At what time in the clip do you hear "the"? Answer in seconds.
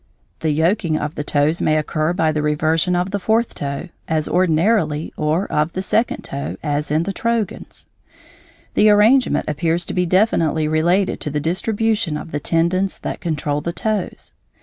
0.39-0.49, 1.13-1.23, 2.31-2.41, 3.11-3.19, 5.73-5.83, 7.03-7.13, 8.73-8.89, 11.29-11.39, 12.31-12.39, 13.61-13.73